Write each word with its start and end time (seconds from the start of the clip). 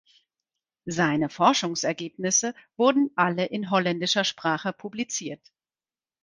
Seine 0.87 1.29
Forschungsergebnisse 1.29 2.55
wurden 2.75 3.11
alle 3.15 3.45
in 3.45 3.69
holländischer 3.69 4.23
Sprache 4.23 4.73
publiziert. 4.73 5.51